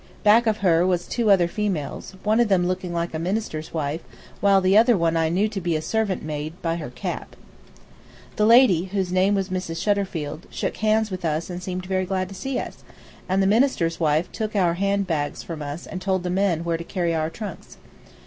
[0.23, 4.01] Back of her was two other females, one of them looking like a minister's wife,
[4.39, 7.35] while the other one I knew to be a servant maid, by her cap.
[7.35, 9.77] [Illustration: "THAT WAS OUR HOUSE"] The lady, whose name was Mrs.
[9.79, 12.77] Shutterfield, shook hands with us and seemed very glad to see us,
[13.29, 16.77] and the minister's wife took our hand bags from us and told the men where
[16.77, 17.77] to carry our trunks.